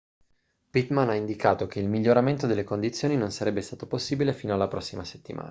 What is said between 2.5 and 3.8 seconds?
condizioni non sarebbe